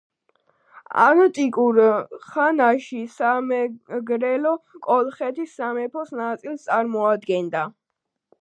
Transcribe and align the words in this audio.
ანტიკურ 1.01 1.81
ხანაში 2.29 3.03
სამეგრელო 3.17 4.55
კოლხეთის 4.89 5.55
სამეფოს 5.61 6.15
ნაწილს 6.23 6.67
წარმოადგენდა. 6.71 7.67